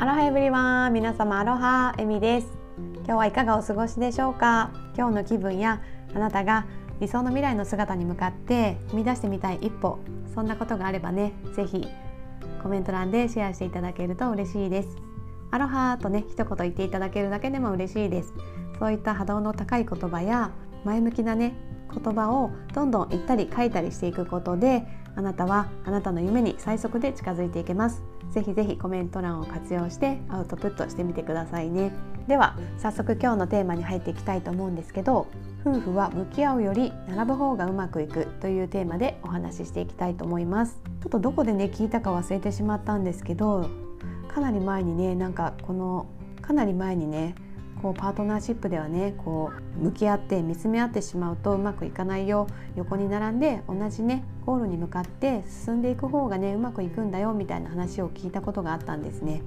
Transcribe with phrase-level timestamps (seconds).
[0.00, 2.46] アロハエブリワン皆様アロハエミです。
[2.98, 4.70] 今日はいかがお過ごしでしょうか？
[4.96, 5.82] 今日の気分や
[6.14, 6.66] あなたが
[7.00, 9.98] 理想の未来の姿に向かって踏み出してみたい一歩。
[10.32, 11.84] そんなことがあればねぜひ
[12.62, 14.96] コメント欄でシェアしていただけると嬉しいです。
[15.50, 18.32] アロハとね一言言っていただけるだけでも嬉しいです。
[18.78, 20.52] そういった波動の高い言葉や
[20.84, 21.54] 前向きなね
[21.92, 24.86] 言葉をどんどん言ったり書いたりしていくことで
[25.16, 28.00] あなたはあなたの夢に最速で近づいていけます。
[28.32, 31.92] ぜひぜひコメント欄を活用してアウトプットしてみてくださいね。
[32.26, 35.26] では早速今日のテーマに入っていきたいと思うんですけど
[35.64, 40.78] 夫婦は向き合うより並ぶ方がうまくいくというテーマでお話ししていきたいと思います。
[41.02, 43.68] ちょっとどこでね聞いたか忘れてしまったんですけど
[44.32, 46.06] かなり前にねなんかこの
[46.42, 47.34] かなり前にね
[47.82, 52.46] こうパートナーシップではねこう向き合って見つめ合ってしまうとうまくいかないよ
[52.76, 59.42] 横に並んで同じねゴールに向かって進んでいく方がねうまくいくんだよみたいな話を聞いたことがあったんですね。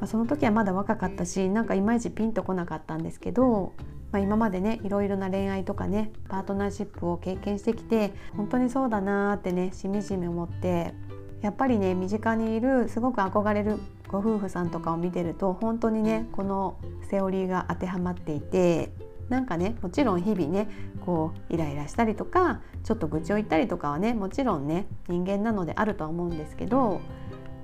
[0.00, 3.72] ま、その時はまだ若かったしなんかいまいちピンとこなかったんですけど、
[4.10, 10.92] まあ、今までねいろいろな恋愛とかねパートナーシップを経験してきて本当にそうだなーってねしみじみ思って
[11.40, 13.78] やっぱりね身近にいるすごく憧れる
[14.12, 16.78] ご夫婦さんとかを見てると本当にねこの
[17.10, 18.92] セオリーが当てはまっていて
[19.30, 20.68] なんかねもちろん日々ね
[21.04, 27.00] こうイライラしたりとかちょっと愚痴を言ったりとかはねもちろんね人間なのであるとは思うんですけど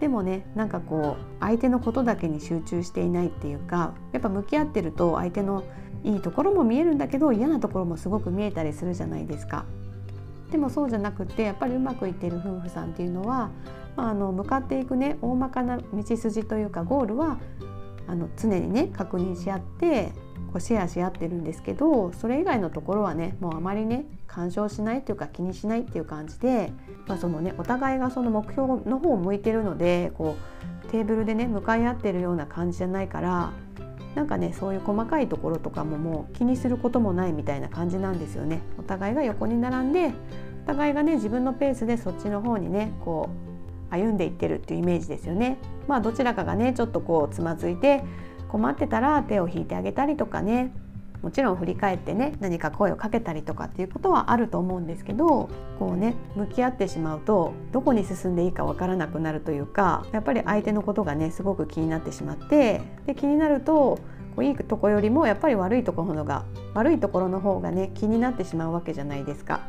[0.00, 5.64] でもねなんかこう相手のことだけに集中していないっていうかやっぱ向き合ってると相手の
[6.04, 9.66] いいところも見えるんだけど嫌なところもすごく見えたりするじゃないですか。
[10.50, 13.50] でもそうじゃなくてやっぱりうまくいってる夫婦さんっていうのは、
[13.96, 17.38] まあ、あの向かっていくね大まかな道筋というかゴールは
[18.06, 20.12] あの常にね確認し合って
[20.48, 26.72] こうシェアし合ってるんですけどそれ以外のところはねもうあまりね干渉しないっていうか気にしないっていう感じで、
[27.06, 30.36] まあ、そのねお互いがその目標の方を向いてるのでこ
[30.86, 33.52] うテーブルでね向かい合ってるような感じじゃないから
[34.14, 38.60] なんかねそういう細かいところとかももう気にすることもないみたいな感じなんですよね。
[38.78, 40.12] お互いが横に並んで
[40.64, 43.30] お互いがね自分のペースでそっちの方にねこ
[43.90, 45.58] う歩んでいってるっていうイメージですよね。
[45.86, 48.02] まあどちらかがねちょっとこうつまずいて
[48.48, 50.72] 困ってたら手を引いてあげたりとかね
[51.22, 55.48] もちろん振り返ってね何か声をかけたりとかっていうことはあると思うんですけど
[55.78, 63.98] こうね向き合ってしまうとどこに進んでいいかわからなくなるというかやっぱり相手のことがねすごく気になってしまってで気になると
[64.36, 69.60] こういいとこよりもやっぱり悪いところのが悪いところの方がね気になってしまうわけじゃないですか。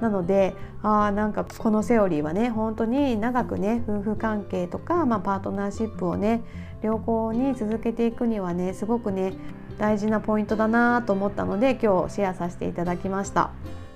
[0.00, 6.42] なのであーなんかこのセオリーはね本当に長くね夫婦関係とか、まあ、パートナーシップをね
[6.82, 9.34] 良好に続けていくにはねすごくね
[9.80, 13.50] 大事なポイントだなと思ったので今日シェアさせていただきました。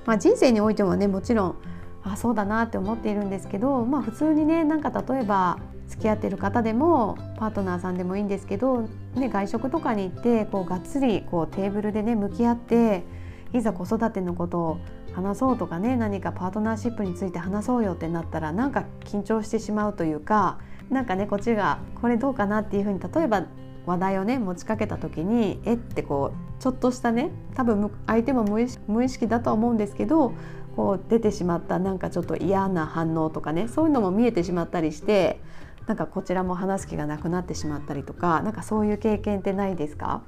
[0.06, 1.56] まあ、人生においてはねもちろん
[2.02, 5.58] あそうだなって思っているんですけど、まあ、普通にねなんか例えば
[5.88, 13.04] 付き合ってる方でもパートナーさんでもいいんですけど、ね、外食とかに行ってこうがっつりこうテーブルでね向き合って
[13.52, 14.78] いざ子育てのことを
[15.12, 20.58] 話そうとかね何かパートナーシップについて話そうよってなったらなんか緊張してしまうというか
[20.90, 23.44] なんかねこっちがこれどうかなっていうふうに例えば
[23.86, 28.62] 話題をね持ちかけた時にえってこうちょっとしたね多分相手も無
[29.04, 30.32] 意識だとは思うんですけど
[30.76, 35.40] こう出てしまったなんかちょっと嫌な反応とかねそういうのも見えてしまったりして
[35.86, 40.22] なんかこちらも話す気がなくなってしまったりとかなんかそういう経験ってないですか？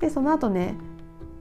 [0.00, 0.74] でその後ね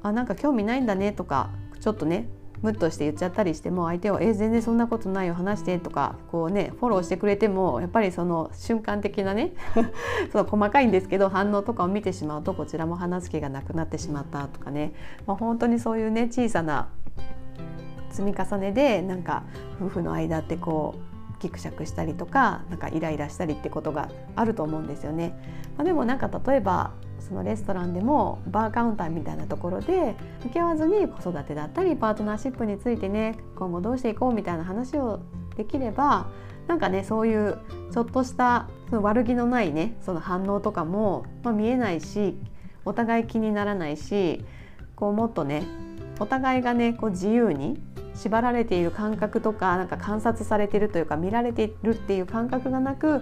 [0.04, 2.30] あなんか興味ないんだねとかちょっとね
[2.64, 9.52] ムッとして言っちゃったりしても相手は「え全然そんなことないよ話して」とかこうねフォローしてくれてもやっぱりその瞬間的なね
[10.32, 14.94] その細かいんですけど反応とかを見てしまうとこちらも話す気がなくなってしまったとかね、
[15.28, 16.88] まあ、本当にそういうね小さな
[18.12, 19.44] 積み重ねでなんか
[19.82, 21.13] 夫婦の間ってこう
[21.44, 25.38] ギクシャクしたりとかなんかイライラしたりってことがあると思うんですよね。
[25.78, 35.20] まあ、でもなんか例えばそのレストランでもバーカウンターみたいなところで向き合わずに子育てだったりパートナーシップについてね今後どうしていこうみたいな話を
[35.56, 36.28] できれば
[36.68, 37.58] なんかねそういう
[37.92, 42.38] ちょっとしたその悪気のないねその反応とかも、まあ、見えないし
[42.86, 44.44] お互い気にならないし
[44.96, 45.64] こうもっとね
[46.20, 47.82] お互いがねこう自由に
[48.16, 53.22] 縛られている感覚とかなんか観察されてるというか見られているっていう感覚がなく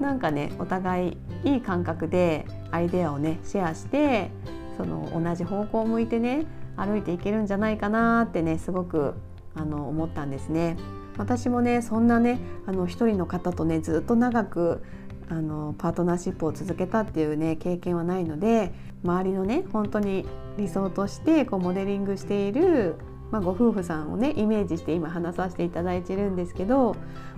[0.00, 4.30] なんかねお互いいい感覚でアイデアをねシェアして
[4.76, 6.46] その同じ方向を向いてね
[6.76, 9.14] 歩いていけるんじゃないかなってねすごく
[9.54, 10.76] あの思ったんですね。
[11.16, 14.82] 私もねそんなねあの一人の方とねずっと長く
[15.30, 20.26] あのパートナーシップを続けたっていうね経験はないので周りのね本当に
[20.58, 22.96] 理想としてこうモデリングしている
[23.30, 26.96] まあ、ご夫婦さんをねイメージして今話させていただいてるんですけど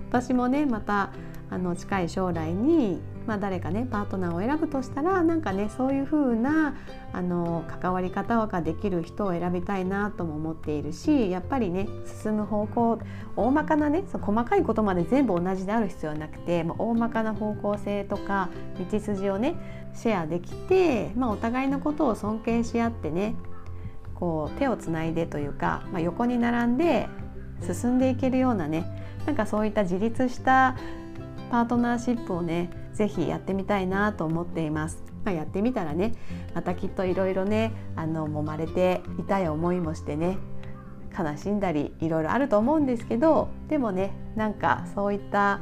[0.09, 1.11] 私もねまた
[1.49, 6.75] あの近い将来にまあ、誰かねパートナーを選ぶとしたらなんかねそういう風な
[7.13, 11.87] あの関わり方ができる人を選びたいなとも思っているしやっぱりね
[12.23, 12.99] 進む方向
[13.35, 18.49] 大まかなねそう細かいことまで全部同じである必要はなくて、まあ、大まかな方向性とか
[18.91, 23.35] 道筋をねシェアできて、まあ、お互いのことを尊敬し合ってね
[24.19, 27.07] こう手をつないでというか、まあ、横に並んで
[27.61, 28.85] 進んでいけるようなね
[29.25, 30.75] なんかそういった自立した
[31.51, 35.03] パートナーシップをね是非やってみたいなと思っています。
[35.23, 36.13] まあ、やってみたらね
[36.55, 40.37] またきっといろいろねあの揉まれて痛い思いもしてね
[41.17, 45.59] 悲しんだりいろいろあると思うんですけどでもねなんかそういった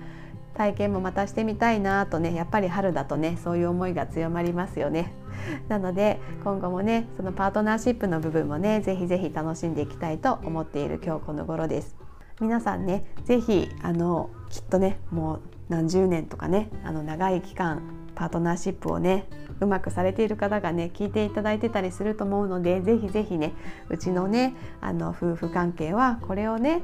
[0.57, 5.13] 体験もまたしてみたいなとねやっぱり春だとねそういう思いが強まりますよね。
[5.69, 11.95] なので今後もねそのパートナーシップの部分もねぜひぜひ楽しんでいきたいと思っている今日この頃です。
[12.41, 17.81] 皆さんねぜひあのきっとねもう何十年とかねあの長い期間
[18.15, 19.27] パートナーシップをね
[19.59, 23.53] うまくされている方がね聞いていただいてたりすると思うのでぜひぜひね
[23.89, 26.81] うちのねあの夫婦関係はこれをね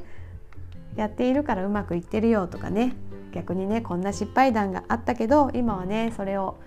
[0.96, 2.94] やっているからうまくいってるよとかね
[3.34, 6.58] 逆にねこんな失敗談があったけど今はねそれを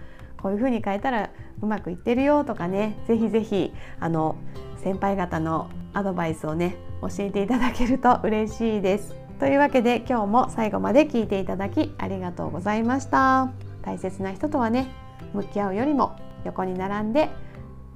[0.42, 1.30] こういう風に変えたら
[1.62, 4.36] うまくいってるよとかねぜひぜひあの
[4.84, 9.16] 先輩方のアドバイスをね教えていただけると嬉しいです。
[9.40, 13.52] というわけで今日も最後まで聞いていただきありがとうございました
[13.84, 14.88] 大切な人とはね
[15.34, 17.30] 向き合うよりも横に並んで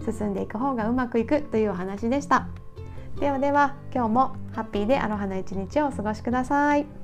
[0.06, 2.48] 進んでいく方がうまくいくというお話でした
[3.20, 7.01] ではでは今日もハッピーでアロハな一日をお過ごしください。